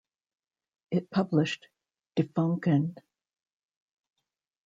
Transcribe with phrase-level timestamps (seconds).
[0.89, 1.67] It published
[2.15, 2.95] "De Fonken".